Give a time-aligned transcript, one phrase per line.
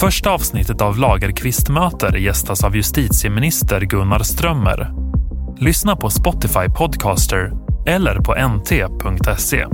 [0.00, 4.90] Första avsnittet av Lagerkvist möter gästas av justitieminister Gunnar Strömmer.
[5.58, 7.52] Lyssna på Spotify Podcaster
[7.86, 9.66] eller på nt.se.